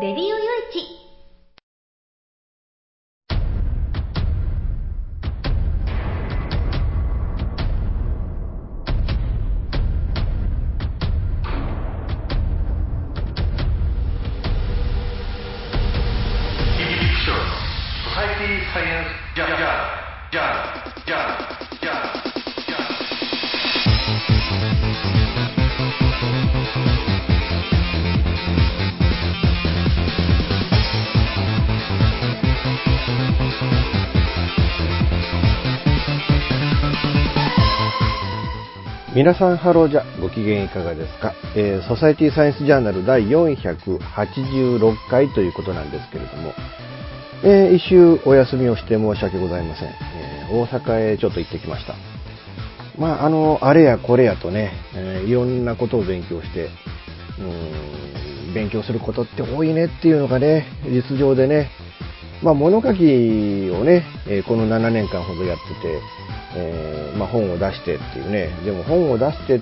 [0.00, 0.39] レデ
[39.20, 46.54] 皆さんハローじゃご機嫌いかがですか、えー、ソサエティサイエンスジャーナル第486回ということなんですけれども、
[47.44, 51.96] えー、一周お休みをして申し訳ございません、えー、大阪へちょっと行ってきました。
[52.98, 56.70] まああのあれやこれやとね、えいろんなことを勉強して
[57.38, 57.42] う
[58.50, 61.70] ん勉強することって多いねっていうのがね実情でね
[62.42, 66.00] まあ物書きをね、えこの7年間ほどやってて
[66.54, 68.48] えー、まあ、本を出してっていうね。
[68.64, 69.60] でも本を出して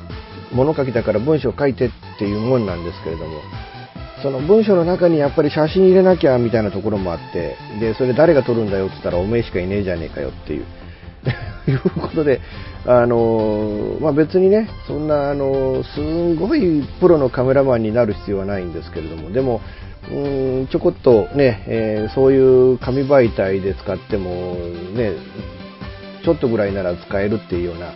[0.52, 3.40] 物書きだから文章書いてっていうもんなんですけれども。
[4.22, 7.56] その文章の中にやっぱり写真入れなきゃみたいなところもあって。
[7.80, 10.64] でそれ誰が撮るんだよって言ったらおめえしかいねえじゃねえかよっていう。
[11.68, 12.40] いうことで、
[12.86, 19.30] あのまあ、別にねそんな、あのすんごいプロのカメラマンになる必要はないんですけれども。
[19.30, 19.60] でも
[20.10, 24.54] うんちょこっとね、えー、そういう紙媒体で使っても
[24.94, 25.12] ね
[26.28, 27.94] ちょっとぐらいなら使えるっていうような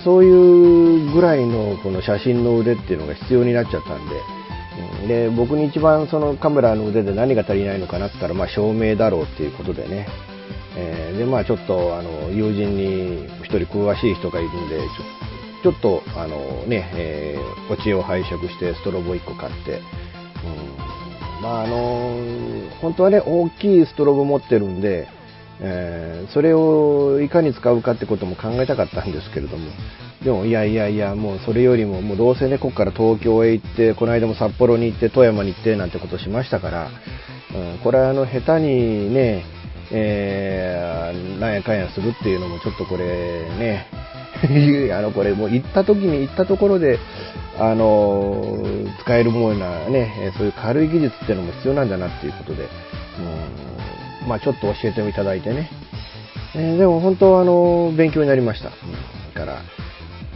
[0.00, 10.08] そういうぐらいのこの写真の腕っていうのが必要になっちゃったんでで僕に一番そのカメラの腕で何が足りないのかなって言ったら、まあ、照明だろうっていうことでね、
[10.76, 14.80] えー、でまあちょっとあの友人に1人詳しい人がいるんで
[15.62, 19.82] ちょっとあのね、えー、お知恵を拝借してストロボ1個買って、
[21.42, 22.16] まああの
[22.80, 25.17] 本当はね大きいストロボ持ってるんで
[25.60, 29.70] えー、それをいかに使うかってことも考えたかったんですけれども。
[30.22, 36.90] でもいやいやいやもうそれよりももうどうせねここから東京へ行ってこの間も札幌に行って富山に行ってなんてことしましたから、
[37.54, 39.44] うん、これはあの下手にね、
[39.92, 43.04] えー、なんやかんやするっていうのもちょっとこれ
[43.58, 43.86] ね
[44.92, 46.98] あのこれもう行った時に行ったところで
[47.56, 48.60] あの
[49.00, 52.64] 使えるものなねそういう軽い技術っていうのも必要なんだなっていうことで、う
[53.76, 53.77] ん
[54.28, 55.70] まあ、ちょっと教えていただいてね、
[56.54, 58.70] えー、でも本当あの勉強になりました、う
[59.30, 59.62] ん、から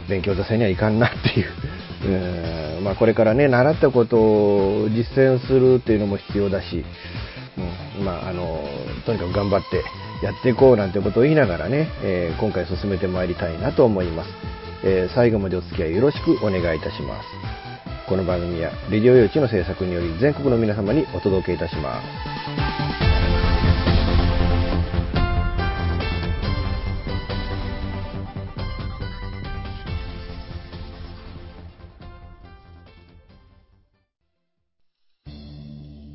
[0.09, 1.47] 勉強させにはいかんなっていう。
[2.05, 6.83] えまあ、これからね習ったことを実践するっていうのも必要だし、
[7.97, 8.67] うんまあ、あの
[9.05, 9.77] とにかく頑張って
[10.21, 14.29] やっていこうなんてことを言いながらね、えー、今回進めてまいりたいなと思います、
[14.83, 17.63] えー、最後までお付き合いよろしくお願いいたします。
[18.09, 22.42] この番組はレディオ用地の制作により全国の皆様にお届けいたします。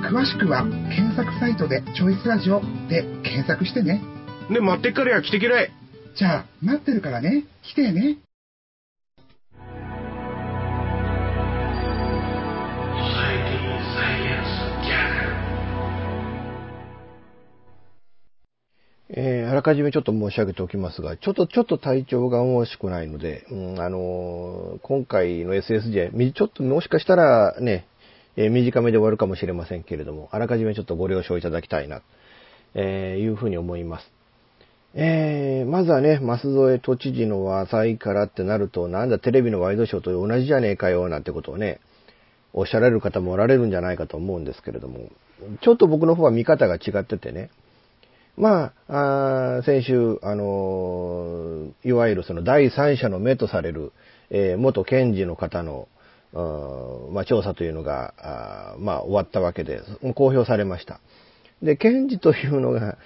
[0.00, 4.02] 詳しくは検索サイトで「チョイスラジオ」で検索してね。
[4.48, 5.70] ね待ってっからや来てけらい
[6.16, 7.44] じゃあ待ってるからね。
[7.62, 8.18] 来てね。
[19.60, 27.86] らかじめちょっと申し上げておきますが、ちょっと、ちょっと体調が思しくないので、うん、あのー、今回の SSJ、ちょっともしかしたらね、
[28.36, 32.02] えー、短めで終わるかもしれませんけれども、あらかじめちょっとご了承いただきたいな、
[32.74, 34.10] えー、いうふうに思います。
[34.94, 36.36] えー、まずはね、増
[36.68, 41.80] 添都知事の和裁からってなると、なんだテレビのワイドショーと同じじゃねえかよ、なんてことをね、
[42.52, 45.08] おっしゃられる方もおられるんじゃないかと思うんですけれども、
[45.62, 47.50] ちょっと僕の方は見方が違っててね、
[48.36, 53.92] まあ、あ先週、あの、いわゆるその第三者の目とされる、
[54.30, 55.88] えー、元検事の方の、
[56.32, 59.80] まあ、調査というのが、まあ、終わったわけで、
[60.14, 61.00] 公表されました。
[61.62, 62.98] で、検事というのが、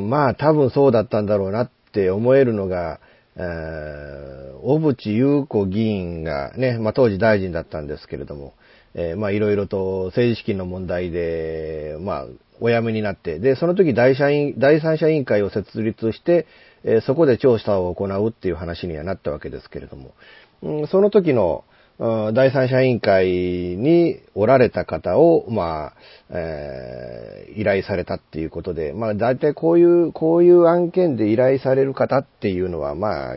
[0.00, 3.00] まあ、多分そうだったんだろうなって思えるのが、
[3.36, 8.54] 小渕優子議員がね、まあ、当時大臣だったんですけれども、
[8.94, 12.26] えー、まあ、いろいろと政治資金の問題で、まあ、
[12.60, 16.46] お辞めになって、で、その時第三第三者委員会を設立して、
[16.82, 20.14] えー、そこで調査を行うっていう話にはなったわけですけれども、
[20.62, 21.64] うん、その時の、
[21.98, 25.92] 第三者委員会におられた方を、まあ、
[26.30, 33.36] えー、依頼されたっていうことで、まあ、大体こういう、こういう案件で依頼される方っていうのは、まあ、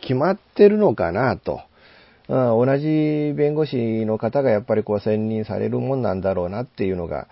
[0.00, 1.60] 決まってるのかなと。
[2.28, 7.28] うん、同じ弁護士の方がやっぱりこう選任されるもんなんだろうなっていうのが、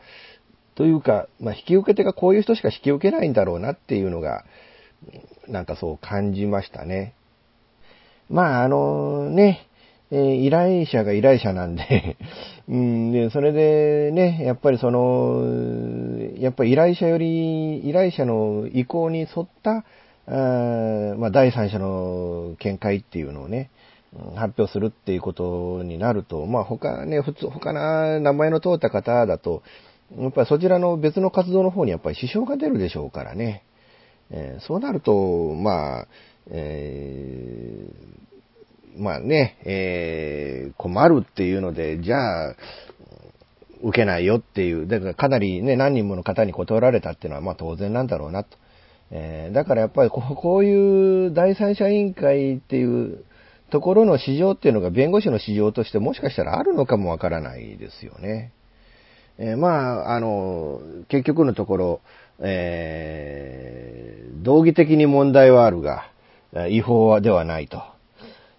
[0.75, 4.44] というか、まあ、引き受け手がこういう人しか引き受けないんだろうなっていうのが、
[5.49, 7.14] なんかそう感じましたね。
[8.28, 9.65] まあ、あのね、
[10.11, 12.17] えー、依頼者が依頼者なんで
[12.69, 15.44] うん、で、それでね、やっぱりその、
[16.38, 19.85] やっぱり依頼者より、依頼者の意向に沿った、
[20.29, 23.70] あまあ、第三者の見解っていうのをね、
[24.35, 29.62] 発表するっていうことになると、まあ他ね、普通、他な名前の通った方だと、
[30.19, 33.62] やっぱりそちらの別の活動の方にやっぱり支障が出るでしょうからね。
[34.31, 36.06] えー、そうなると、まあ、
[36.50, 37.87] え、
[38.96, 42.56] まあね、えー、困るっていうので、じゃあ、
[43.82, 48.56] 受けないよっていう、だからかなりね、何人もの方に断られたっていうのはまあ当然なんだろうなと。
[49.10, 53.25] えー、だからやっぱりこういう第三者委員会っていう
[53.70, 58.52] ところの市場っていうのが弁護士の市場としてもしかしたらあるのかもわからないですよね。
[59.38, 62.00] えー、まあ、あの、結局のところ、
[62.40, 66.10] えー、道義的に問題はあるが、
[66.70, 67.82] 違法ではないと、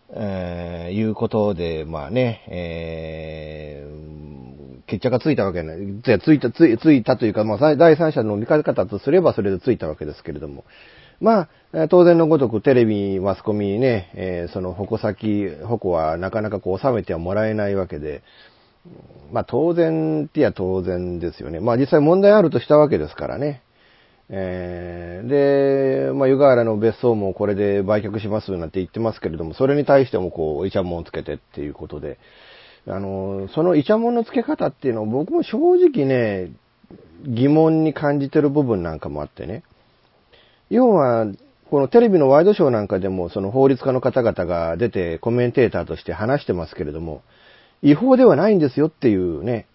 [0.10, 5.78] えー、いうことで、まあね、えー、決着がついたわけない。
[6.24, 10.64] ついた、ついついたというか、まあ、第三者の見方とすればそれでついたわけですけれども、
[11.20, 18.24] まあ、当然のごとくテレビ、マスコミね、えー、その矛先、矛はなかなかこう収めてはもらえないわけで、
[19.32, 21.60] まあ当然ってや当然ですよね。
[21.60, 23.62] まあ実際問題あるとしたわけですからね。
[24.30, 32.18] えー、で、まあ湯河原の別荘もこれで売却しますなんて言ってますけれども、それに対してもこう、イチャモンをつけてっていうことで、
[32.88, 36.52] あの、そのイチャモンのつけ方っていうのを僕も正直ね、
[37.26, 39.64] 疑問に感じてる部分なんかもあってね。
[40.70, 41.26] 要は、
[41.70, 47.24] このテレビのワイドショーなんかでも、その法律家の方々が出てコメンテーターとして話してますけれども、
[47.82, 49.68] 違法ではないんですよっていうね、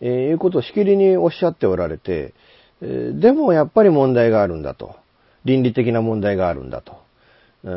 [0.00, 2.34] えー、いうことをしきりにおっしゃっておられて、
[2.80, 4.96] でもやっぱり問題があるんだと。
[5.44, 7.00] 倫理的な問題があるんだと。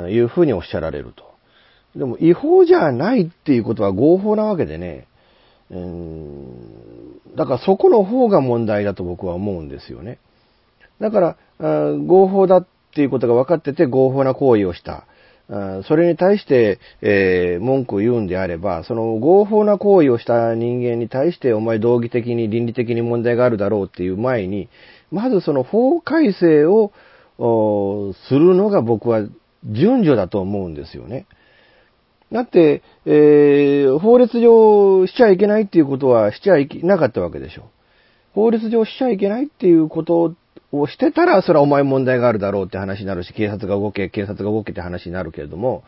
[0.10, 1.34] いうふうにおっしゃられると。
[1.98, 5.08] でも違法じゃないっていうことは合法なわけでね。
[5.70, 10.20] うん、だからそこの方が問題だと僕は思うんですよね。
[11.00, 15.06] だから、合法だっていうことが分かってて合法な行為をした。
[15.84, 24.70] それに対して、えー、文句を言うんであれば、その合法な行為をした人間に対してお前道義的に倫理的に問題があるだろうっていう前に、
[25.14, 26.92] まずその法改正を
[28.28, 29.22] するのが僕は
[29.64, 31.28] 順序だと思うんですよね。
[32.32, 37.70] だって、えー、法律上しちゃいけないっていうことはしちゃいけなかったわけでしょ。
[38.34, 40.36] 法律上しちゃいけないっていうこと
[40.72, 45.84] をしてたら、それはお前問題があるだろうって話になるし、警察が動け、警察が動けって話になるけれども、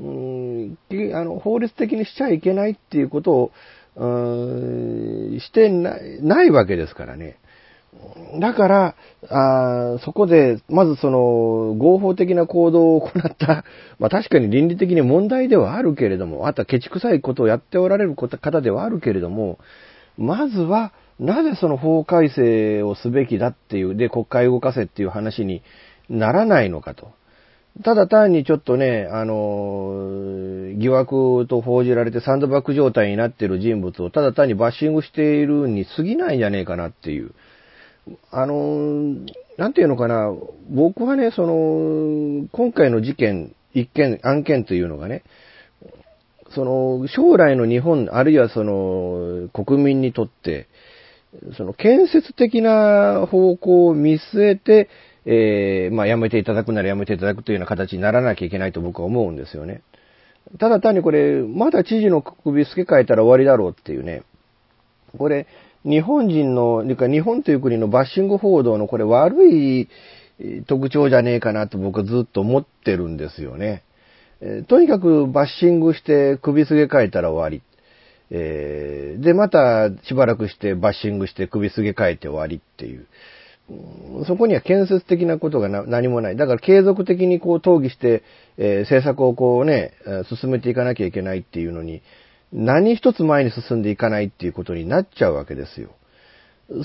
[0.00, 3.52] うーん、あの、法律的にしちゃいけないっていうことを、
[3.94, 7.38] うーん、してない、ないわけですからね。
[8.40, 8.94] だから、
[9.28, 13.64] あそこで、まずその、合法的な行動を行った、
[13.98, 19.58] まあ確かに倫理的に問題ではあるけれども、あとはケチくさいことをやっておられる方ではあるけれども、
[20.18, 25.62] まずは、なぜその法改正をすべきだっていう、で、国会動かせっていう話に
[26.10, 27.08] ならないのかと。
[27.84, 37.32] ただ単にちょっとね、あの、疑惑と報じられてサンドバッグ状態になっている人物をただ単にバッシングしているに過ぎないんじゃねえかなっていう。
[38.30, 39.16] あの、
[39.56, 40.32] なんていうのかな、
[40.70, 45.22] 僕はね、その、今回の事件、一件、案件というのがね、
[46.54, 50.68] その、将来の日本、あるいはその、国民にとって、
[51.56, 54.88] その、建設的な方向を見据えて、
[55.24, 59.82] えー、まあ、やめていただくならやめていただくというような形にならなきゃいけないと僕は思うんですよね。
[60.60, 64.22] ただ単にこれ、まだ知事の首付け替えたら終わりだろうっていうね。
[65.18, 65.48] これ、
[65.86, 69.88] 日本人の、日本という国のバッシング報道のこれ悪い
[70.66, 73.84] 特徴じゃねえかなと僕はずっと思ってるんですよね。
[74.40, 77.62] え、とにかくバッシングして首付け替えたら終わり。
[78.30, 83.06] えー、で、またしばらくしてバッシングして首すげ替えて終わりっていう。
[84.26, 86.36] そこには建設的なことが何もない。
[86.36, 88.22] だから継続的にこう討議して、
[88.58, 89.92] え、政策をこうね、
[90.36, 92.02] 進めていかなきゃいけないっていうのに、
[92.52, 95.90] 何一つ前に進んでいかないっていうことになっちゃうわけですよ。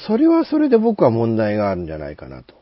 [0.08, 2.62] それはそれで僕は問題があるんじゃないかなと。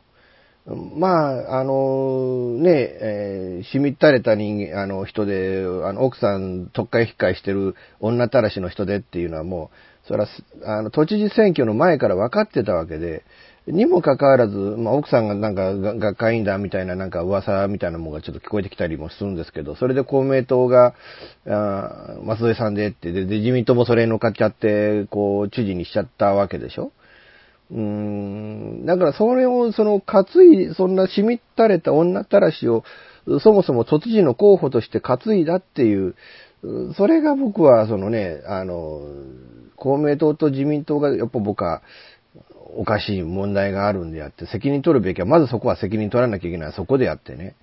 [0.66, 9.70] まあ、あの、ね、えー、しみったれた人間、あの人で、あの、奥さん特会引っかえしてる女たらしの人でっていうのはも
[10.04, 10.28] う、それは、
[10.64, 13.24] あの、都知事選挙の前から分かってたわけで、
[13.66, 20.94] にもかかわらず、まあ、奥さんがなんか学会員だみたいななんか噂みたいなものがちょっと聞こえてきたりもするんですけど、それで公明党が、
[21.46, 26.92] あ松添さんでってで、で、自民党もそれに乗っかっちゃって、こう、知事にしちゃったわけでしょ？
[27.70, 30.24] うーん、だからそれを、その、担
[30.70, 32.82] い、そんなしみったれた女たらしを、
[33.40, 36.14] そもそも都知事の候補として担いだっていう、
[36.96, 39.02] それが僕は、そのね、あの、
[39.76, 41.80] 公明党と自民党が、やっぱ僕は、
[42.76, 46.72] おかしい問題があるんであって、責任取るべきは、まずそこは責任取らなきゃいけない。
[46.72, 47.54] そこでやってね。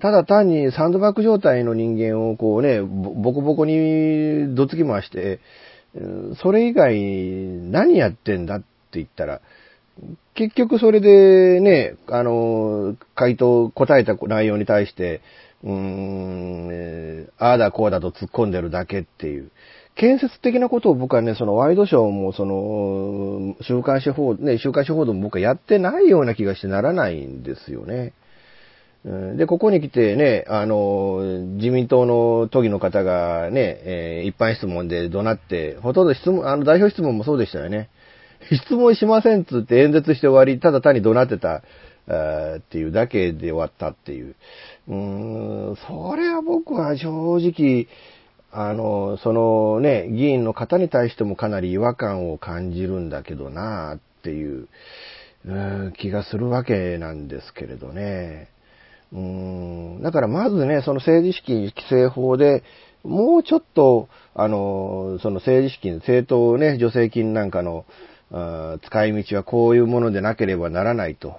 [0.00, 5.40] ただ単にサンドバッグ状態の人間をこうね、ボコボコにどつき回して、
[6.40, 6.94] それ以外
[7.70, 9.40] 何やってんだって言ったら、
[10.34, 15.20] 結局それでね、あの、回答、答えた内容に対して、
[15.64, 19.50] うーん、ああだこうだと突っ込んでるだけっていう。
[19.98, 28.12] 建設的なことを僕はね、そのワイドショーも、その、週刊誌報、ね、週刊誌報道も僕はやってないような気がしてならないんですよね。
[29.04, 31.20] で、ここに来てね、あの、
[31.56, 37.88] 自民党の都議の方がね、えー、一般質問で怒鳴って、ほとんど質問、あの、代表質問もそうでしたよね。
[38.52, 41.62] 質問しませんっつって演説して終わり、ただ単に怒鳴ってた、
[42.08, 44.34] っていうだけで終わったっていう。
[44.88, 47.86] うーん、それは僕は正直、
[48.50, 54.68] あの、そのね、議員の方に対してもかなり違和感を感じるんだけどなっていう、
[55.46, 58.48] う気がするわけなんですけれどね。
[59.12, 62.62] うん、だからまずね、その政治資金規正法で、
[63.04, 67.84] もうちょっと、あの、その政治資金、政党ね、助成金なんかの
[68.30, 71.36] 使い道はこういうものでなければならないと。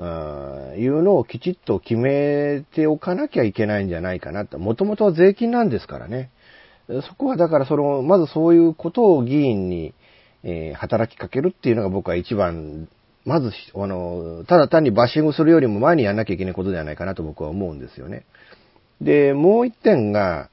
[0.00, 4.58] いうのをきちっと決めておかなきゃいけないんじゃないかなと。
[4.58, 6.30] もともとは税金なんですからね。
[7.06, 9.94] そこはだからその、まずそういうことを議員に、
[10.42, 12.88] えー、働きかけるっていうのが僕は一番、
[13.26, 18.24] まず、あの、ただ単にバッシングするよりも前にやんなきゃいけないことではないかなと僕は思うんですよね。
[19.00, 20.48] で、もう一点が、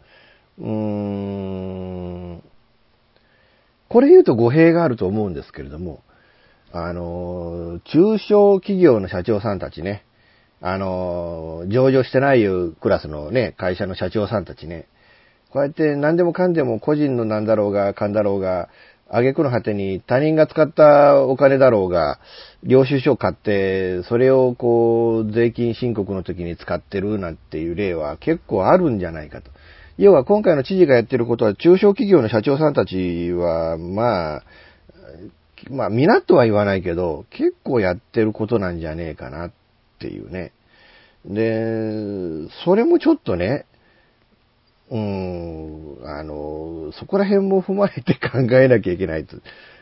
[0.59, 2.43] うーん、
[3.87, 6.03] これ言うと語弊があると思うんですけれども、
[6.85, 10.03] あの、中小企業の社長さんたちね、
[10.61, 14.87] あの、上場してないクラスのね、会社の社長さんたちね、
[15.49, 18.69] こうやって何でもかんでも個人のなんだろうが、かんだろうが、
[19.09, 22.19] 挙句の果てに他人が使ったお金だろうが、
[22.63, 29.51] 領収書を買って、それをこう、税金申告の時に使ってるなんていう例は結構あるんじゃないかと。
[29.97, 34.43] 要は今回の知事がやってることは、中小企業の社長さんたちは、まあ、
[35.69, 39.51] まあ、皆とは言わないけど、結構やってることなんじゃねえかなっ
[39.99, 40.53] ていうね。
[41.25, 43.65] で、それもちょっとね、
[44.89, 49.37] うん、あの、そこら辺も踏まえて考えなきゃいけないと。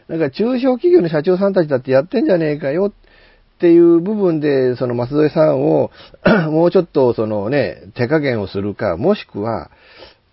[0.08, 5.92] なんか中小企業の社長さんたちだってやってんじゃねえかよっていう部分で、その松添さんを
[6.52, 9.70] もうちょっとそのね、手加減をするか、もしくは、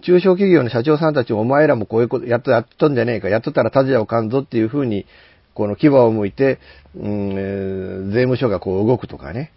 [0.03, 5.07] 中小企業の社長さんたちお前らもこういうことやっとやっとんじゃねえか、やっとったらタジアをかんぞっていうふうに、
[5.55, 6.59] この牙を向いて、
[6.97, 9.53] うん、税務署がこう動くとかね。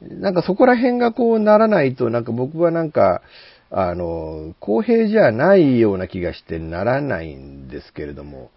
[0.00, 3.22] なんかそこら辺がこうならないと、なんか僕はなんか、
[3.70, 8.50] あの、公平じゃないような気がしてならないんですけれども、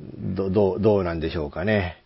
[0.00, 1.96] ど、どう、どうなんでしょうかね。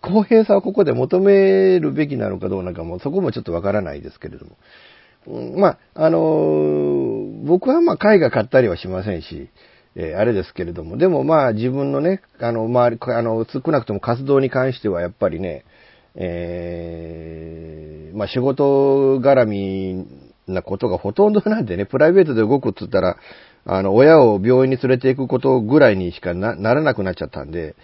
[0.00, 4.56] 公平さをここで求めるべきなのかどうなのかも、そこもちょっとわからないですけれども。
[5.58, 6.20] まあ、あの、
[7.44, 9.48] 僕はまあ、絵画買ったりはしませんし、
[9.96, 15.64] えー、あれですけれども、でもまあ、自分のね、あの、周り、あの、少なくとも活動に関してはやっぱりね、
[16.16, 20.06] えー、まあ仕事絡み
[20.46, 23.16] なことがほとんどなんでね、プライベートで動くっつったら、
[23.66, 27.74] あの、親を病院に連れて行くことぐらいにしかならなくなっちゃったんで、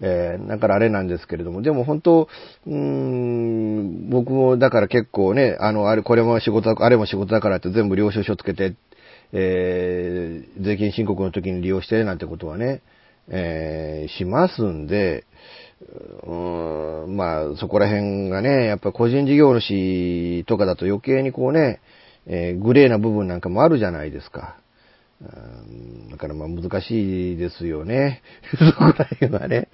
[0.00, 2.28] えー、だからあれなんですけれども、でも本当、
[2.66, 8.74] うーん、僕もだから結構ね、あの、あれ、これも仕事、あれも仕事だからって全部領収書つけて、
[9.36, 12.82] えー、税金申告の時に利用してなんてことはね、
[13.28, 15.24] えー、しますんで、
[16.22, 21.80] うーん、まあ、そこら辺がね、やっぱ個人事業主とかだと余計にこうね、
[22.26, 24.56] えー、グレーな部分なんかもあるじゃないですか。
[26.10, 28.22] だからまあ難しいですよね。
[28.58, 29.68] そこら辺はね。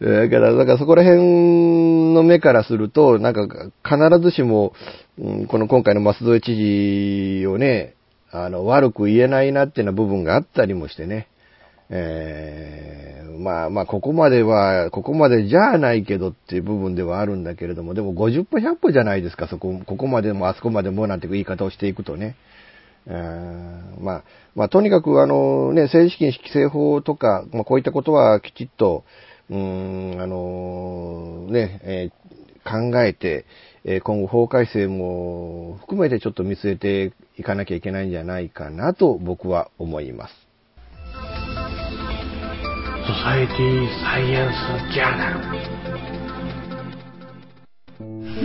[0.00, 4.74] だから、だからそこら辺の目からすると、なんか必ずしも、
[5.20, 7.94] ん、この今回の舛添知事をね、
[8.32, 11.28] あの、悪く言えないなっていうな部分があったりもしてね。
[11.92, 22.36] えー、まあまあ、ここまでは、ここまでじゃないけどっていう部分ではあるんだけれども、でも50歩100歩じゃないですか、そこ、ここまでもあそこまでもなんていう言い方をしていくとね。
[23.06, 29.04] えー、まあ、まあ、とにかくあのね、政治資金規正法とか、まあ、こういったことはきちっと、
[29.48, 33.46] うーん、あのね、えー、考えて、
[34.04, 40.34] 今後法改正も含めてちょっと見据えていかなきゃいけないんじゃないかなと僕は思います。
[43.06, 45.40] ソサエティサイエンスジャーナル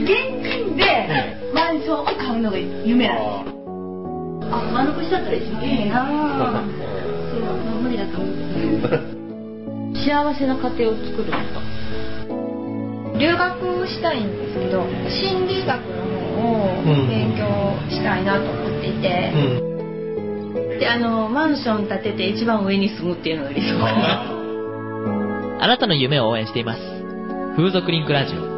[0.02, 0.08] 現
[0.42, 0.84] 金で
[1.54, 3.66] マンションを買うのが夢なんですよ
[4.50, 6.08] あ、しちゃったら一番いいな
[7.30, 7.42] そう、
[7.82, 8.32] 無理だと思う。
[9.94, 11.34] 幸せな家庭を作ると。
[13.20, 16.05] 留学したいんですけど、心理学の方
[16.36, 17.46] を勉強
[17.90, 24.36] したいなと思っていて、うん、で、あの、マンション建てて一番上に住むっていうのが理想かな。
[25.64, 26.82] あなたの夢を応援しています。
[27.56, 28.56] 風俗リンクラジオ。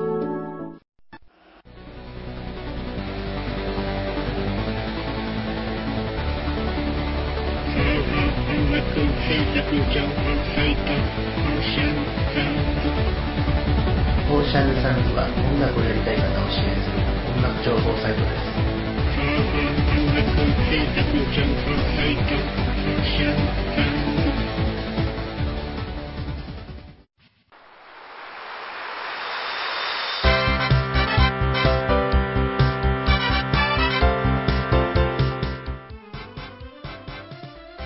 [17.58, 18.68] サイトです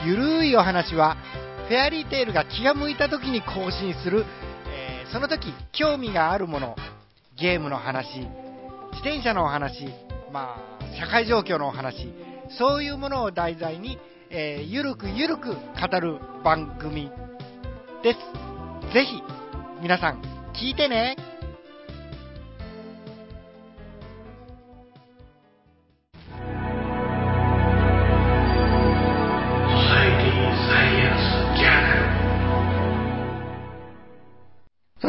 [0.03, 1.15] ゆるいお話は、
[1.69, 4.25] フェアリーテールが気が向いた時に更新する、
[4.67, 6.75] えー、その時興味があるもの、
[7.37, 8.27] ゲームの話、
[8.91, 9.87] 自転車のお話、
[10.31, 12.11] まあ、社会状況のお話、
[12.57, 13.97] そういうものを題材に、
[14.29, 17.09] えー、ゆるくゆるく語る番組
[18.03, 18.93] です。
[18.93, 19.21] ぜひ、
[19.81, 20.21] 皆さん、
[20.53, 21.30] 聞いてね。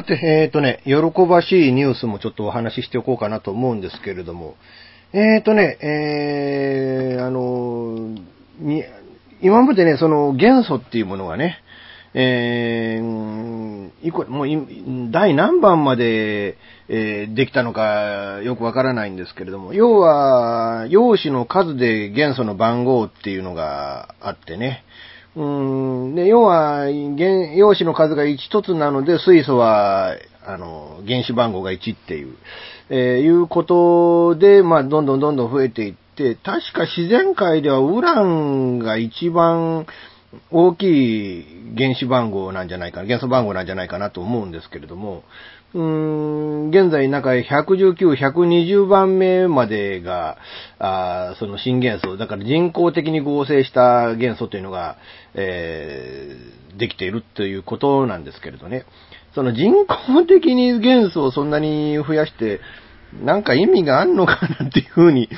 [0.03, 0.95] さて、えっ、ー、とね、喜
[1.27, 4.57] ばしいニュースもちょっとお話ししておこうかなと思うんですけれども、
[5.13, 8.17] えっ、ー、とね、えー、あの、
[8.59, 8.85] に、
[9.41, 11.59] 今までね、その元素っていうものがね、
[12.15, 24.85] えー、いこ、もう第何番まで、えー、できたのかよくわからないんですけれども、要は、陽子の数で元素の番号っていうのがあってね、
[25.35, 25.43] う
[26.11, 32.37] ん、で、要は、原、陽子の数が1つなので、水素は、あの、原子番号が1っていう、
[32.91, 39.87] えー、いうことで、まあ、どんどんどんどん増えていって、確か自然界ではウランが一番
[40.51, 41.45] 大きい
[41.77, 45.25] 原子番号なんじゃないかな、元素番号なんじゃないかなと思うんですけれども、
[45.75, 50.37] うーん、現在中119、120番目までが、
[50.79, 54.99] あその新元素、だから人工的に合成した元素というのが、
[55.35, 58.85] えー、できているということなんですけれどね。
[59.35, 62.61] その人工的に元素をそんなに増やして、
[63.21, 65.29] なんか意味があんのかなっていうふうに、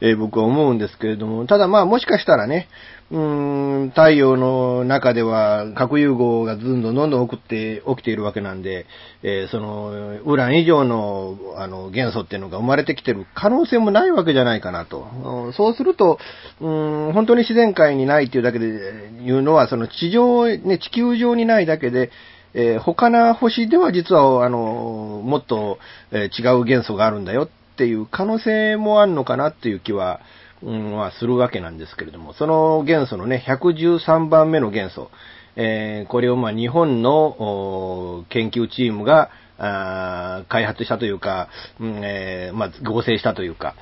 [0.00, 2.68] えー、僕は思うんですけれども、ただまあもしかしたらね、
[3.10, 8.86] うーん、太陽の中では核融合がどんどんどんどん起きて、起きているわけなんで、
[9.22, 15.52] えー、その、ウラン以上の、あの、元素っていうのが生まれてきてる可能性もないわけじゃないかなと。
[15.54, 16.18] そうすると、
[16.60, 22.10] うん、本当に自然界にないっていうだけで言うのは、その地上、ね、地球上にないだけで、
[22.54, 25.78] えー、他の星では実は、あの、もっと、
[26.10, 30.20] えー、違う元素があるんだよっていう可能性もあるのかなっていう気は、
[30.64, 35.10] うん、はするわけなんですけれども、その元素のね、113番目の元素、
[35.56, 41.48] えー、これをま日本の研究チームがあ開発したというか、
[41.78, 43.74] うんえーまあ、合成したというか、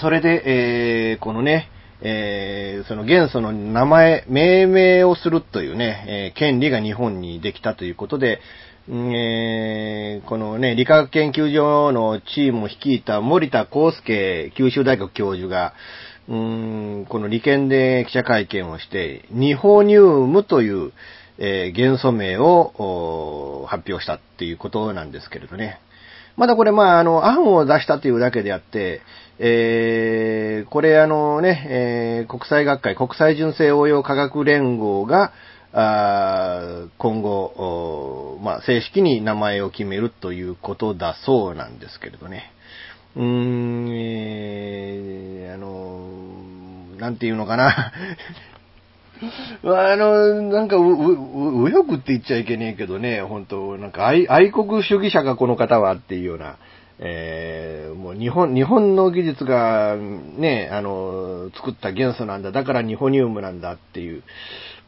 [0.00, 1.68] それで、えー、このね、
[2.00, 8.40] えー、その元素の名前、命名をするというね、えー、権利が日本にできたということで、
[8.86, 15.72] えー、このね、理化学研究所のチームを率いた森田康介九州大学教授が、
[16.28, 20.92] うんこの利権で記者会見をして、ニホニウムという、
[21.38, 25.80] えー、元素名を発表したっていうことなんですけれどね。
[26.36, 29.00] まだこれ、まあ、あの、案を出したというだけであって、
[29.38, 35.32] えー、これあのね、えー、国際学会、国際純正応用科学連合が、
[35.76, 42.52] あ今後、まあ、正式に名前を決めるということだそうなんですけれどね。
[43.16, 47.92] うーん、えー、あの、なんていうのかな。
[49.64, 56.56] あの、なんか、右翼って言っちゃいけねえけどね、本当なんか愛愛国主義者がこの方はっていうような、
[56.98, 64.22] えー、もう日本、日本の技術がね、あの、作った元素なんだ、だからニホニウムなんだっていう、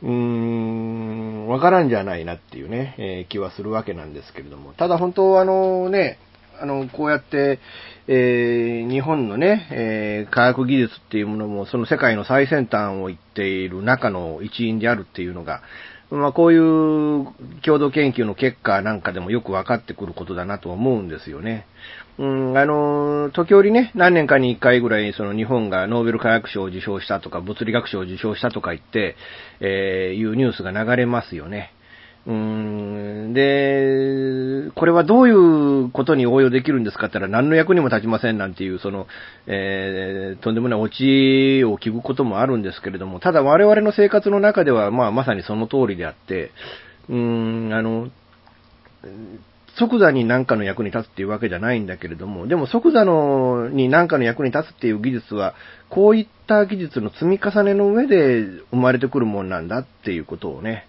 [0.02, 4.72] うーん、わからんじゃないなっていうね、えー、気はするわけなんですけれども。
[4.74, 6.18] ただ本当あのね、
[6.60, 7.58] あの、こうやって、
[8.08, 15.62] えー、日本のね、えー、科学技術っていうものも、その世界の最先端を行っている中の一員であるっていうのが、
[16.10, 17.26] まあ、こういう
[17.64, 21.66] 共同研究の結果なんかでもよく分かってくることだなと思うんですよね。
[22.18, 29.16] うん、あの、時折ね、何年かに1回ぐらい、その日本がノーベル化学賞を受賞したとか、物理学賞を受賞したとか言って、
[29.60, 31.72] えー、いうニュースが流れますよね。
[32.26, 39.06] うん、で、これはどういうことに応用できるんですかって言ったら何の役にも立ちませんなんていう、その、
[39.46, 46.50] えー、とんでもないオチを聞くこともあるんですけれども、ただ我々の生活の中では、まあまさにその通りであって、
[47.08, 48.08] うーん、あの、
[49.78, 55.54] 即座に何かの役に立つっていうわけじゃないんだけれども、でも即座のに何かの役に立つっていう技術は、
[55.90, 60.88] こういった技術の積み重ねの上で生まれてくるもんなんだっていうことをね、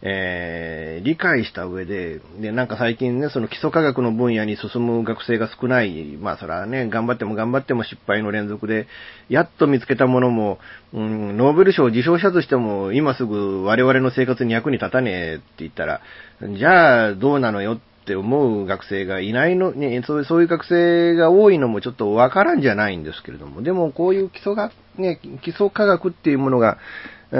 [0.00, 8.86] えー、理解した上で、で、なんか最近ね、その基礎科学の分野に進む学生が少ない、まあそれはね、頑張っても頑張っても失敗の連続で、
[9.28, 10.58] やっと見つけたものも、
[10.92, 16.00] うん、ノーベル賞を受賞者としても、今すぐ我々の生活に役に立たねえって言ったら、
[16.56, 26.78] じゃあどうなのよっって思う学生がいないの、ね、そうそういう学生が多いのもちょっとわからんじゃないんですけれども、でもこういう基礎学、ね、基礎科学っていうものが、
[27.30, 27.36] え、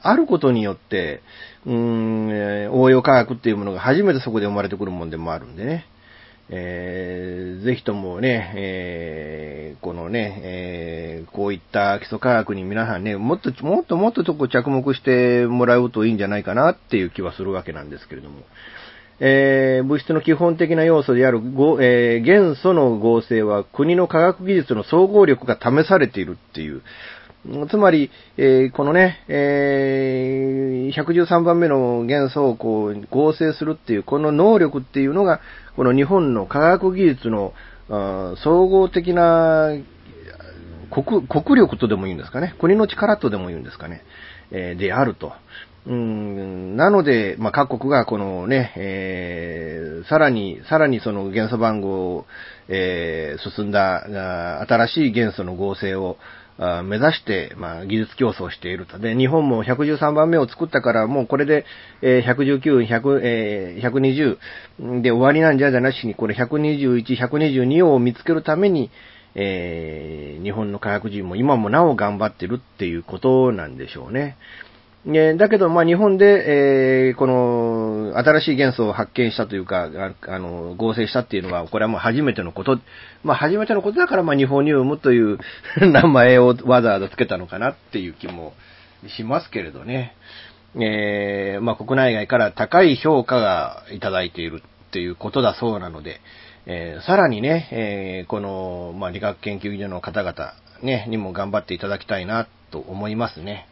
[0.00, 1.20] あることによって、
[1.66, 5.86] うん、応用科学っていうものが初めてそこで生まれてくるもんでもあるんでね。
[6.48, 18.42] えー、ぜひともね、えー、このね、えー、こういった基礎科学に皆さんね、もっと、もっともっととこ着目してもらうといいんじゃないかなっていう気はするわけなんですけれども。
[19.18, 21.38] えー、物質の基本的な要素である、
[21.80, 26.82] えー、元素の合成は国の科学技術の総合力が試されているっていう、
[27.70, 35.40] つまり、えー、このね、えー、113番目の元素をこう合成するっていう、この能力っていうのが、
[35.76, 37.52] この日本の科学技術の
[38.36, 39.70] 総合的な
[40.90, 44.02] 国国力とでも言うんですかね、国の力とでも言うんですかね、
[44.50, 45.32] えー、であると。
[45.86, 52.26] うん、なので、まあ、各国がこのね、えー、さらに、さらにその元素番号を、
[52.68, 56.16] えー、進んだ、新しい元素の合成を、
[56.58, 58.98] 目指して、まあ、技術競争していると。
[58.98, 61.66] で、日本も113番目を作ったから、もうこれで、
[62.00, 63.90] えー、119、100、えー、
[64.78, 68.90] 120で終わりなんじゃじゃなしに、これ121、122を見つけるために、
[69.34, 74.38] えー、日本の科学人も今もなお頑張ってるっていうことなんでしょうね。
[75.14, 79.88] えだけど、まあ、日本で、えー、この、新しい元素を発見したというか、
[80.26, 82.80] あの、合成したっていうのは、これはもう初めてのこと、
[83.22, 85.38] まあ、初めてのことだから、まあ、日本ニウムという
[85.78, 88.54] 名前をわざわざ付けたのかなっていう気も
[89.06, 90.16] しますけれどね。
[90.74, 96.20] えー、まあ、国内外から高い評価がいただいているっていうことだそうなので、
[96.66, 103.68] えー、さらにね、えー、この、まあ、理学研究所の方々、ね、にも頑張っていただきたいなと思いますね。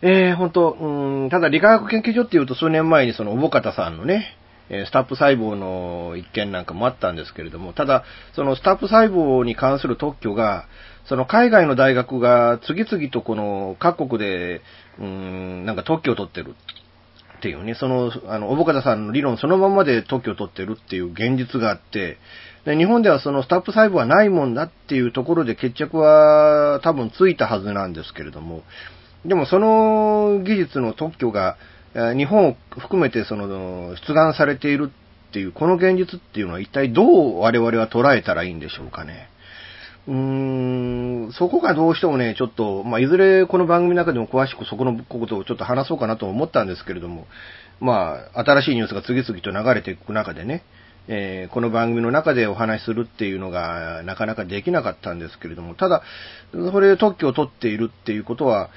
[0.00, 4.36] えー、本当うん、ただ理化学研究所っていうと数年前にその、おぼかたさんのね、
[4.68, 10.66] スタップ細胞の一件なんかもあったんですけれども、ただ、そのスタップ細胞に関する特許が、
[11.06, 14.60] その海外の大学が次々とこの各国で、
[15.00, 16.54] うん、なんか特許を取ってる。
[17.38, 22.18] っていうね、その、あの、おぼかたさんの理論そのままで特許を取ってるっていう現実があって、
[22.64, 28.62] で日本ではそのスタップ細胞はないもんだっていうところで決着は多分ついたはずなんですけれども、
[29.24, 31.56] でもその技術の特許が、
[32.16, 34.92] 日本を含めてその出願されている
[35.28, 39.28] っていう、この現実っていうのは一体どう我々は捉えたらいいんでしょうかね。
[40.06, 40.14] うー
[41.28, 47.26] ん、そこがどうしてもね、ちょっと、まあ、いずれこの番組の中でも詳しくそこのことをちょっと話そうかなと思ったんですけれども、
[47.80, 50.62] まあ、新しいニュースが次々と流れていく中でね、
[51.10, 56.02] えー、この番組の中でお話しするっていうのがなかなかできなかったんですけれども、ただ、
[56.52, 58.68] それで特許を取っているっていうことは、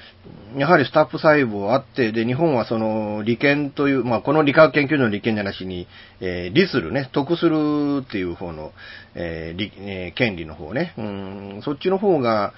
[0.56, 5.86] やはりスタッフ細胞あって、で、日本はその利権という、まあ、この理化学研究所の利権じゃなしに、
[6.20, 8.72] えー、利するね、得するっていう方の、
[9.14, 12.54] えー利えー、権利の方ね、うん、そっちの方が、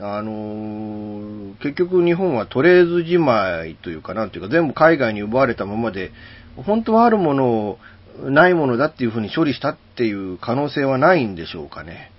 [0.00, 6.10] あのー、結局日本はトレーズじまいというかなんていうか全部海外に奪われたままで、
[6.56, 7.78] 本当はあるものを
[8.24, 12.10] ないものだっていうふうに処理したっていう可能性はないんでしょうかね。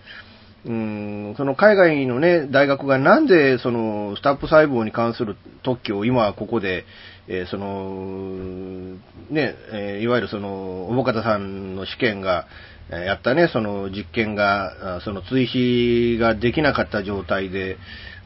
[0.65, 6.85] うん、その海外のね、大学がなんでそのスタップ細胞に関する特許を今はここで、
[7.27, 8.97] えー、その、
[9.29, 12.47] ね、え、いわゆるその、おぼかたさんの試験が、
[12.89, 17.77] やったね、その実験が、その追肥ができなかった状態で、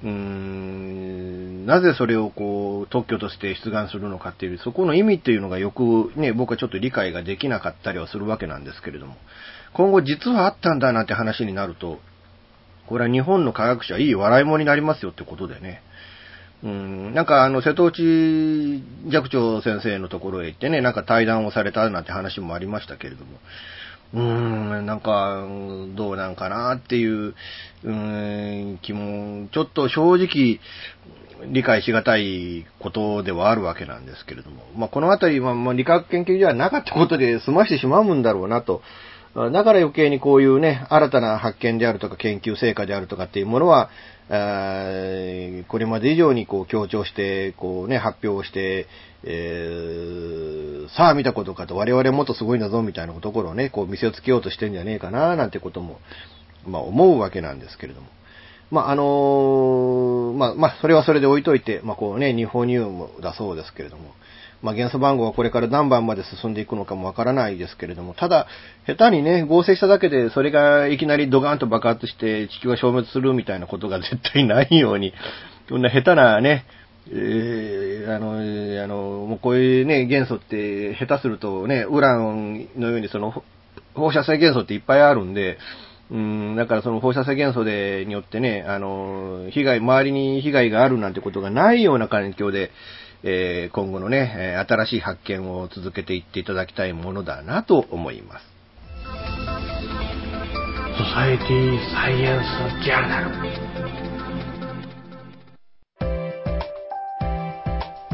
[0.03, 9.15] うーん、なぜそれをこう、特許として出願するのかっていう、そこの意味っていうのがよくね、僕はちょっと理解ができなかったりはするわけなんですけれども、
[9.73, 11.99] 今後実はあったんだなんて話になると、
[12.87, 15.81] これは日本の科学者いい笑い物になりますよってことでね。
[16.63, 23.37] うん、なんかあの、瀬戸内寂聴先生のところへ行ってね、なんか対談をされたなんて話もありましたけれども、
[24.13, 25.47] うーん、なんか、
[25.95, 30.59] どうなんかなっていう、うーん、気も、ちょっと正直、
[31.51, 38.81] 理解しがたいことではあるわけなんですけれども、まあ、このあたりは、まあ、理学研究所はなかったことで済ましてしまうんだろうなと。
[39.35, 43.89] だから余計にこういうね、新たな発見であるとか研究成果であるとかっていうものは、
[44.27, 48.87] これまで以上にこう強調して、こうね、発表して、
[49.25, 55.99] えー、さあ見たことかと我々もっとすごいんだぞみたいなところをね、こう見せつけようとしてんじゃねえかななんてことも、
[56.65, 58.07] まあ思うわけなんですけれども。
[58.71, 64.13] まああのー、まあまあそれはそれで置いといて、まあこうね、日本ニウムだそうですけれども、
[64.63, 68.47] まあ元素番号はこれから何番まで進んでいくのかもわからないですけれども、ただ、
[68.87, 75.13] 下手にね、合成しただけでそれがいきなりドガンと爆発して地球が消滅するみたいなことが絶対ないように、
[75.69, 76.65] こんな下手なね、
[77.11, 83.43] えー、あの、あの、もうこういうね、元素って下手するとね、ウランのようにその
[83.93, 85.57] 放射性元素っていっぱいあるんで、
[86.09, 92.71] うん、だからその放射性元素で、によってね、あの、被害、周りに被害があるなんてことがないような環境で、
[93.25, 98.45] えー、今後のね、新しい発見を続けていっていただきたいものだなと思います。
[100.97, 103.31] ソサエティサイエンスジャーナル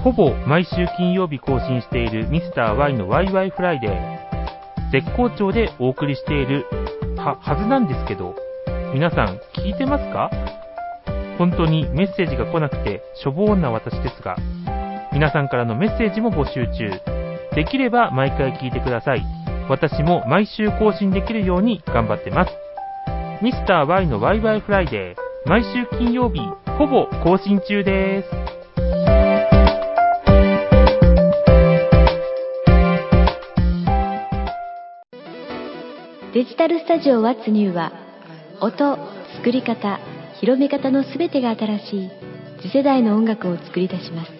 [0.01, 4.91] ほぼ毎週金曜日更新しているミスター y のワイワイフライデー。
[4.91, 6.65] 絶好調でお送りしている
[7.17, 8.35] は、はずなんですけど、
[8.93, 10.31] 皆さん聞いてますか？
[11.37, 14.35] 本当にメッセージが来なくてしょぼーんな私ですが、
[15.11, 16.91] 皆さんからのメッセージも募集中。
[17.55, 19.23] できれば毎回聞いてください。
[19.69, 22.51] 私も毎週更新できるように頑張ってます。
[23.41, 26.39] ミスター y のワイワイフライデー、毎週金曜日、
[26.77, 28.59] ほぼ更新中です。
[36.33, 37.91] デジタルスタジオワッツニューは
[38.61, 38.97] 音、
[39.37, 39.99] 作り方、
[40.39, 42.09] 広め方のすべてが新しい
[42.61, 44.38] 次世代の音楽を作り出します。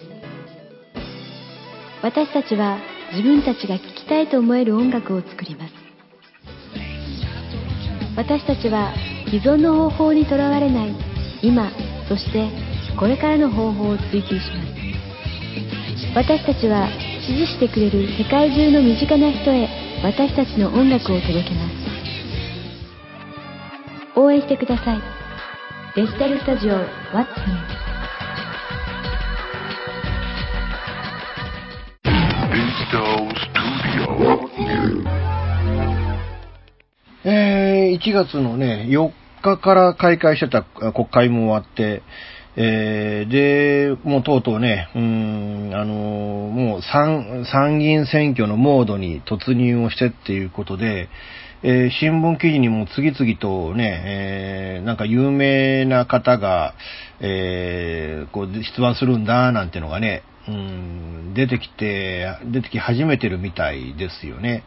[2.02, 2.78] 私たちは
[3.12, 5.74] 自分たちが聴きたいと思える音楽を作ります。
[8.16, 8.94] 私たちは
[9.26, 10.94] 既存の方法にとらわれない
[11.42, 11.70] 今、
[12.08, 12.48] そして
[12.98, 14.70] これからの方法を追求します。
[16.14, 16.88] 私たちは
[17.26, 19.68] 支持してくれる世界中の身近な人へ
[20.02, 21.74] 私たちの音楽を届けます。
[24.16, 25.00] 応援してください。
[25.96, 26.74] デジタルスタジオ
[27.12, 27.89] What's、
[38.00, 39.10] 1月のね、4
[39.42, 42.02] 日から開会してた国会も終わって、
[42.56, 51.10] えー、で、もうとうとうね、うん、あの、もう参参議院選挙のモードに突入をしてっていうことで、
[51.62, 56.74] えー、新聞記事にも次々とね、えー、なんか有名な方が、
[57.20, 64.64] えー、こう、出馬するんだ、なんてのがね、うん、出てきて、出てき始めてるみたいですよね。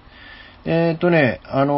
[0.66, 1.74] えっ、ー、とね、あの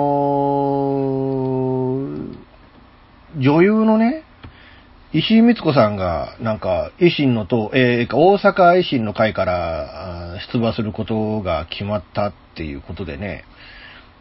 [3.35, 4.23] ー、女優のね、
[5.11, 13.45] 石井光子さんが、なんか、維新の党、えー、大阪維新の会から出馬することが決まったっていうことでね、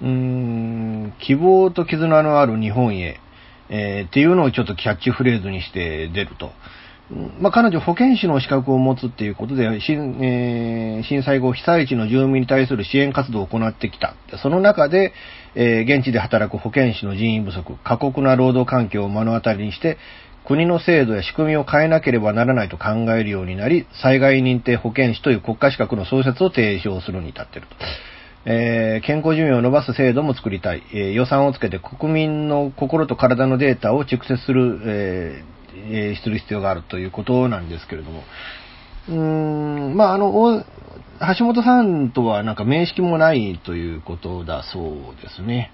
[0.01, 3.21] うーん、希望と絆のある日本へ、
[3.69, 6.53] えー、っていうのをちょっとキャッチフレーズにして出ると。
[7.11, 14.15] まあ、彼女保健師の資格を持つっていうことで、震,、えー、震災後被災地の住民に対する支援活動を行ってきた。
[14.43, 15.13] その中で、
[15.55, 19.99] えー、現地で働く保健師の人員不足、過酷な労働環境を目の当たりにして、
[20.47, 27.77] 国の制度や仕組みを変えなければならないと考えるようになり、災害認定保健師という国家資格の創設を提唱するに至っていると。
[28.47, 35.45] えー、健康寿命を伸ばす制度も作りたい、えー、予算をつけて国民の心と体のデータを蓄積する、え
[35.85, 38.23] えーする必要があるということなんですけれども、
[39.09, 40.65] うーん、まあ、あの、
[41.39, 45.71] 橋本さんとはなんか面識もないということだそうですね。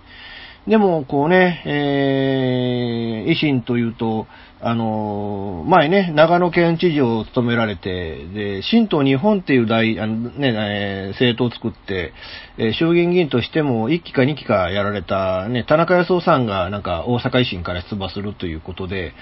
[0.68, 4.26] でも、こうね、えー、維新というと、
[4.60, 12.12] あの、前ね、長野県知事を務められて、で、新党日本っていう大、あのね、えー、政党を作って、
[12.58, 19.14] えー、衆議院議員としても1期か2期かやられた、ね、田中康夫さんがなんか大阪維新から出馬するということで、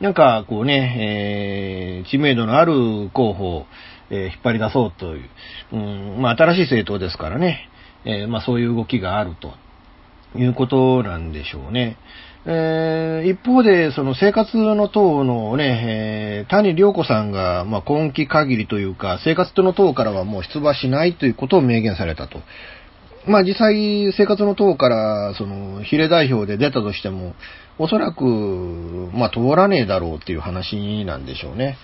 [0.00, 3.66] なんか、こうね、えー、知名度のある候補を、
[4.10, 5.30] えー、引っ張り出そうという、
[5.72, 7.68] うん、まあ、新しい政党ですからね、
[8.04, 9.54] えー、まあ、そういう動きがあると
[10.38, 11.96] いうことなんでしょうね。
[12.46, 22.40] えー、一方で、その生活の党のね、えー、谷良子さんが、まあ、今期限りというか、生活の党からはもう出馬しないということを明言されたと。
[23.26, 27.34] まあ実際、生活の党から、その、比例代表で出たとしても、
[27.78, 31.76] おそらく、まあ通らねえだろうっていう話なんでしょうね。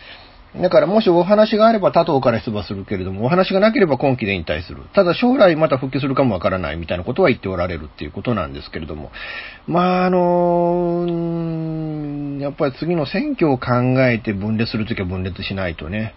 [0.60, 4.82] だからもしお話があれば他党から出馬するけれども、お話がなければ今期で引退する。
[4.94, 9.12] ただ将来また復帰するかもわからないみたいなことは言っておられるっていうことなんですけれども。
[9.68, 11.06] まあ、あの、
[12.40, 13.70] やっぱり次の選挙を考
[14.08, 16.14] えて分裂するときは分裂しないとね。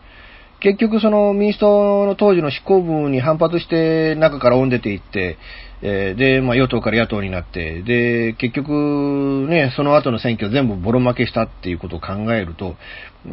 [0.63, 5.37] 結局その民主党の当時の執行部に反発して中から追ん出ていって、
[5.81, 12.77] えー、で、まあ与党から野党になって、で、結局ね、その後の選挙全部ボロ負けしたっていうことを考えると、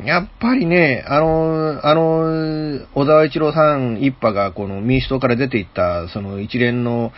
[0.04, 7.12] やっぱりね、あの、あの、小沢一郎さん一派がこの民主党から出ていったその一連の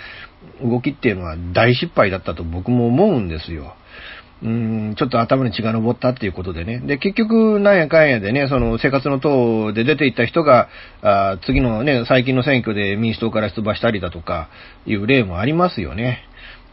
[0.62, 3.76] 動きっていうのは大失敗だったと僕も思うんですよ。
[4.42, 6.80] うん、ちょっと頭に血が昇ったっていうことでね。
[6.80, 10.68] で、結局、なんやかんやでね、その生活の党で出ていった人が、
[11.00, 14.48] あ次のね、最近の選挙で民主党から出馬したりだとか、
[14.84, 16.24] いう例もありますよね。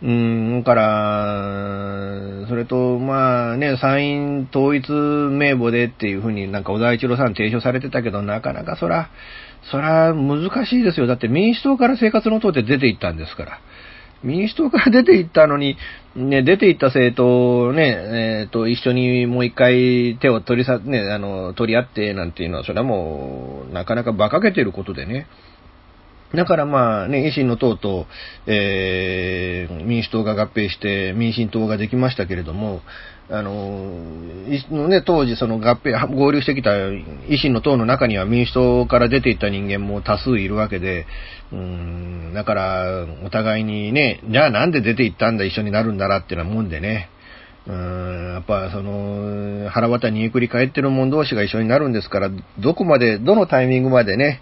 [0.01, 9.09] うん、から、それと、まあね、参院統一名簿でっていうふうになんか小沢一郎さん提唱されてたけど、なかなかそら、
[9.69, 11.05] そら難しいですよ。
[11.05, 13.59] だって民主党から生活の党って出ていったんですから。
[14.23, 15.77] 民主党から出て行ったのに、
[16.15, 25.27] ね、出て行った政党ね、えっ、ー、と、一緒にもう一回手を取りさ、ね、あの、取り合ってなんていうのは、それはもう、なかなか馬鹿げてることでね。
[26.33, 28.05] だからまあね、維新の党と、
[28.45, 32.81] えー、民主党が合併して民進党ができましたけれども、
[33.31, 34.01] あの、
[34.87, 41.05] ね、当時その合併、合流してきた維新の党の中には民主党から出ていった人間も多数いるわけで、
[41.53, 47.09] うん、だから、お互いにね、じゃあなんで出て行ったんだ一緒になるんだらっていうなもんでね、
[47.67, 54.41] うん、やっぱその、腹渡にゆっくり返ってる者同士が一緒になるんですから、どこまで、どのタイミングまでね、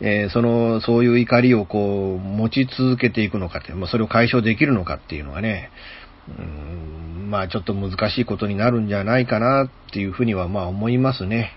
[0.00, 5.70] えー、その、そういう怒りをこう、持ち続けていくのかって、まあ、それを解消できるのかっていうのはね、
[6.28, 11.52] うんまあちょっと難しいことになるんじゃないかなっていうふうにはまあ思いますね。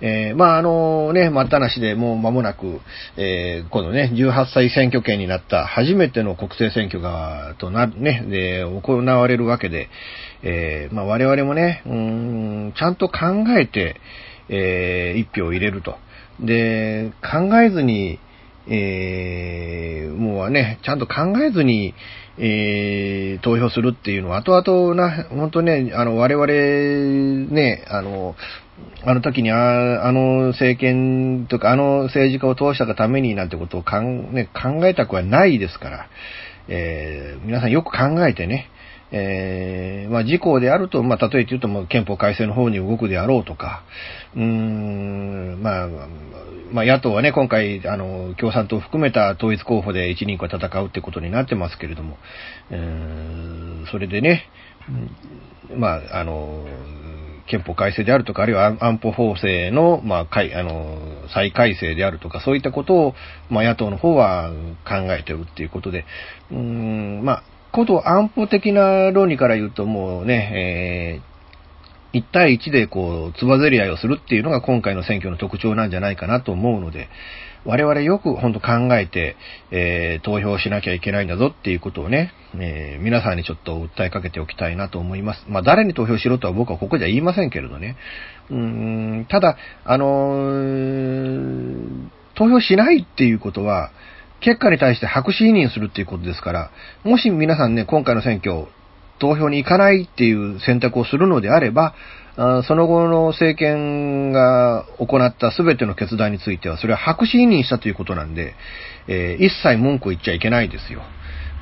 [0.00, 2.80] えー、まああのね、待ったなしでもう間もなく、
[3.16, 9.88] えー、このね、18歳選挙権になった初めての国政選挙が、となるね、で、行われるわけで、
[10.42, 13.18] えー、まあ我々もね、うん、ちゃんと考
[13.56, 14.00] えて、
[14.48, 15.96] えー、一票を入れると。
[16.40, 18.18] で、考えずに、
[18.66, 21.94] えー、もうね、ちゃんと考えずに、
[22.38, 26.46] えー、投票するっていうのは、後々な、本当ね、あの、我々、
[27.52, 28.34] ね、あの、
[29.04, 36.08] あの時にあ、あの政権とか、あの政治家を通したがためになんてことをかん、ね、考えたくはないですから、
[36.68, 38.70] えー、皆さんよく考えてね、
[39.16, 43.84] えー、まあ、事項であると、まあ、例えて言うと、も憲法改正の方に動くであろうとか、
[44.34, 45.88] うーん、まあ、
[46.72, 52.18] まあ、野党はね、今回、あの、共産党を含めた統一候補で一人区は戦うってことになってますけれども、
[52.72, 54.48] うん、それでね、
[55.76, 56.66] まあ、あの、
[57.46, 60.98] 憲法改正であるとか、あるいは安保法制の、まあ、改、あの、
[61.32, 63.14] 再改正であるとか、そういったことを、
[63.48, 64.50] まあ、野党の方は
[64.84, 66.04] 考えてるっていうことで、
[66.50, 67.42] うん、まあ、
[67.74, 71.34] こと安保的な論理から言うともうね、え
[72.14, 77.08] 1対1でこう、つばぜり合いをするっていうのが今回の選挙の特徴なんじゃないかなと思うので、
[77.64, 79.36] 我々よく本当考えて、
[79.70, 85.44] えー、投票しなきゃいけないんだぞっていうことをね、えー、皆さんにちょっと訴えかけておきたいなと思います。
[85.48, 87.96] まあ、誰に投票しろとは僕はここじゃ言いませんけれどね。
[88.50, 93.90] うーん、ただ、あのー、投票しないっていうことは、
[94.44, 96.70] 結果に対して白紙委任するっていうことですから、
[97.02, 98.66] もし皆さんね、今回の選挙、
[99.18, 101.94] 投票に行かないっていう選択をするのであれば、
[102.36, 108.54] その後の政権が行った全ての決断については、それは白紙委任したということなんで、
[109.08, 111.00] えー、一切文句を言っちゃいけないですよ。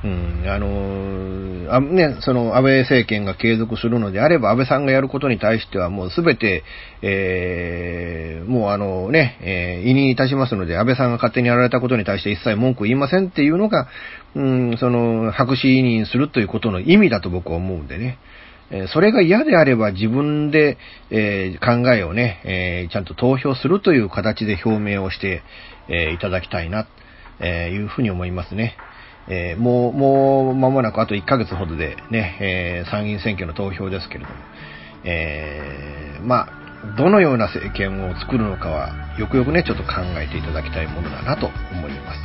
[0.03, 6.63] うん、あのあ、ね、その安倍政権が継続するのであれば、安倍さんがやることに対してはもうすべて、
[7.01, 13.87] えー、もうあのね、えー、委任いたしますので、安倍さんが勝手にやられたことに対して一切文句言いませんっていうのが、
[14.35, 18.17] うん、その、白紙委任するということの意味だと僕は思うんでね。
[18.71, 20.77] えそれが嫌であれば自分で、
[21.11, 25.43] え、考えをね、え、ちゃんと投票するという形で表明をして、
[25.89, 26.87] え、いただきたいな、
[27.39, 28.75] えいうふうに思いますね。
[29.27, 34.35] えもう、もう間もなくあと1ヶ月ほどでね、え参議院選挙の投票ですけれども、
[35.05, 42.19] えまあ、どのような政権を作るのかは、よくよくね、ちょっと考えていただきたいものだなと思います。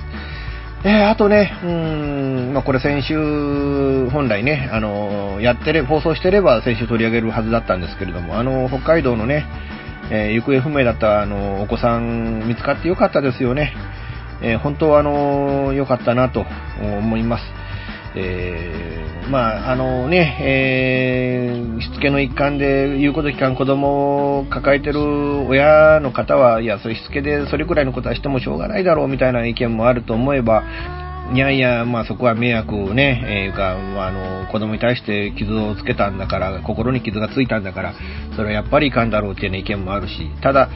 [0.85, 9.45] えー、あとね、うん、まあ、これ先週、本来ね、あの、やってれ、放送してれば先週取り上げるはずだったんですけれども、あの、北海道のね、
[10.11, 13.75] えー、行方不明だったあの、お子さん見つかってよかったですよね。
[14.43, 16.45] えー、本当はあの、良かったなと
[16.81, 17.45] 思います。
[18.15, 25.01] えー、まあ、あのね、えー、しつけの一環で言うこと聞かん子供を抱えてる
[25.47, 30.65] 親の方は、いや、それしつけでそれくらいのことはしてもしょうがないだろうみたいな意見もあると思えば、
[31.33, 37.95] いやいや、まあそこは迷惑をね、えー、いうか、まあ、あの、子供に対して傷をつけたんだから、心に傷がついたんだから、
[38.35, 40.71] それはやっぱりいかんだろうっていう、ね、意見もあるし、ただ、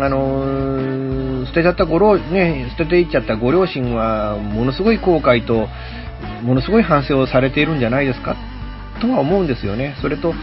[0.00, 5.68] あの、捨てちゃったご両、ね、捨てていっちゃったご両親は、ものすごい後悔と、
[6.42, 8.36] ものすごい反省をされているんじゃないですか？
[9.00, 9.96] とは思うんですよね。
[10.00, 10.34] それと、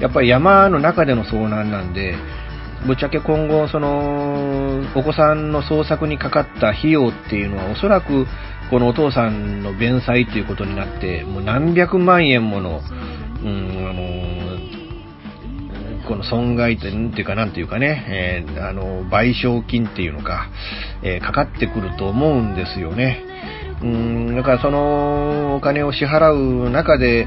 [0.00, 2.14] やっぱり山の中での遭難なんで、
[2.86, 8.26] ぶっちゃけ今後、その、お子さんの捜索にかかった費用っていうのは、おそらく、
[8.70, 12.80] このお父さんの弁済ということになって、もう何百万円もの、
[13.42, 14.73] うん、あの、
[16.06, 20.48] この損害点っていうか、なんていうかね、えー、あの、賠償金っていうのか、
[21.02, 23.22] えー、かかってくると思うんですよね。
[23.82, 27.26] うん、だからそのお金を支払う中で、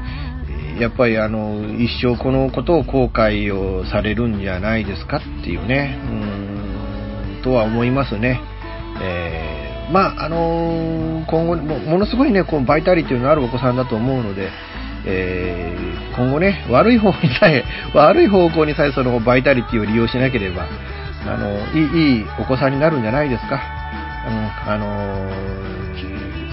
[0.78, 5.98] やっぱりあの、一生このことを後悔をされるんじゃないですかっていうね、
[7.36, 8.40] うん、とは思いますね。
[9.02, 14.50] えー、まあ、あの今後も、ものすごいね、こうバイタリティのあるお子さんだと思うので、
[15.10, 20.66] えー、今後ね、悪い方にさえ、 悪い方向にさえそのバイタリティを利用しなければ、
[21.26, 23.60] あの、いい、いいお子さんになるんじゃないですか。
[24.26, 25.32] あの、あの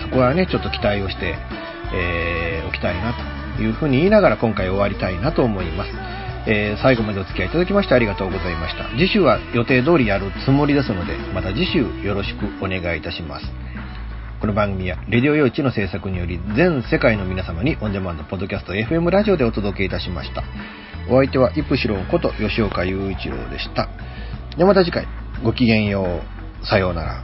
[0.01, 1.35] そこはね、ちょっと期待をして、
[1.93, 3.13] えー、おきたいな
[3.57, 5.91] というふうに言いながら今回終わりたいなと思います。
[6.47, 8.85] えー、最後までお付き合いいただきましてありがとうございました。
[8.91, 13.45] 次週は予定通りやるつもりですので、また次週よろしくお願いいたします。
[14.41, 20.43] この番組は、レディオ用地の制作により、全世界の皆様にオンデマンド、ポッドキャスト、FM ラジオでお届けいたしました。
[21.09, 23.87] お相手は、イプシロンこと吉岡雄一郎でした。
[24.57, 25.07] では、また次回、
[25.41, 26.21] ごきげんよ
[26.63, 26.65] う。
[26.65, 27.23] さようなら。